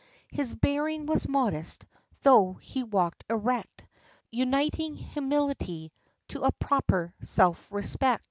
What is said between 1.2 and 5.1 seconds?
modest, though he walked erect, Uniting